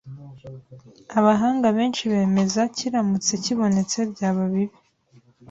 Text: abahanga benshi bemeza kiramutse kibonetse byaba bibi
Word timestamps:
abahanga 1.17 1.67
benshi 1.77 2.03
bemeza 2.11 2.61
kiramutse 2.75 3.31
kibonetse 3.43 3.97
byaba 4.11 4.43
bibi 4.53 4.77